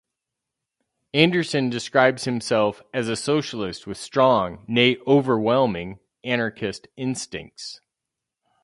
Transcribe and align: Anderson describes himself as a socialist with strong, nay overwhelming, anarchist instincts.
Anderson 1.13 1.69
describes 1.69 2.23
himself 2.23 2.81
as 2.91 3.07
a 3.07 3.15
socialist 3.15 3.85
with 3.85 3.97
strong, 3.97 4.65
nay 4.67 4.97
overwhelming, 5.05 5.99
anarchist 6.23 6.87
instincts. 6.97 7.81